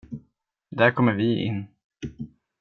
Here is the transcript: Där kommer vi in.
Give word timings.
Där 0.71 0.91
kommer 0.91 1.13
vi 1.13 1.43
in. 1.45 1.65